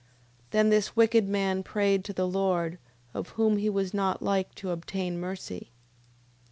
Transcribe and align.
9:13. 0.45 0.49
Then 0.49 0.69
this 0.71 0.95
wicked 0.95 1.29
man 1.29 1.61
prayed 1.61 2.03
to 2.05 2.11
the 2.11 2.27
Lord, 2.27 2.79
of 3.13 3.29
whom 3.37 3.57
he 3.57 3.69
was 3.69 3.93
not 3.93 4.23
like 4.23 4.55
to 4.55 4.71
obtain 4.71 5.19
mercy. 5.19 5.69